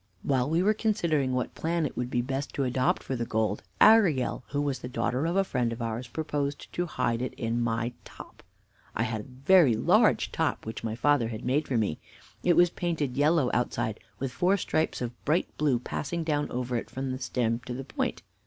"While 0.23 0.49
we 0.49 0.63
were 0.63 0.73
considering 0.73 1.31
what 1.33 1.53
plan 1.53 1.85
it 1.85 1.95
would 1.95 2.09
be 2.09 2.23
best 2.23 2.55
to 2.55 2.63
adopt 2.63 3.03
for 3.03 3.15
the 3.15 3.23
gold, 3.23 3.61
Arielle, 3.79 4.41
who 4.47 4.59
was 4.59 4.79
the 4.79 4.89
daughter 4.89 5.27
of 5.27 5.35
a 5.35 5.43
friend 5.43 5.71
of 5.71 5.79
ours, 5.79 6.07
proposed 6.07 6.73
to 6.73 6.87
hide 6.87 7.21
it 7.21 7.35
in 7.35 7.61
my 7.61 7.93
top. 8.03 8.41
I 8.95 9.03
had 9.03 9.21
a 9.21 9.25
very 9.25 9.75
large 9.75 10.31
top 10.31 10.65
which 10.65 10.83
my 10.83 10.95
father 10.95 11.27
had 11.27 11.45
made 11.45 11.67
for 11.67 11.77
me. 11.77 11.99
It 12.43 12.55
was 12.57 12.71
painted 12.71 13.15
yellow 13.15 13.51
outside, 13.53 13.99
with 14.17 14.31
four 14.31 14.57
stripes 14.57 15.01
of 15.03 15.23
bright 15.23 15.55
blue 15.59 15.77
passing 15.77 16.23
down 16.23 16.49
over 16.49 16.75
it 16.77 16.89
from 16.89 17.11
the 17.11 17.19
stem 17.19 17.59
to 17.67 17.73
the 17.75 17.83
point. 17.85 18.23